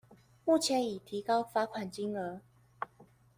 [0.45, 2.39] 目前已提高罰款金額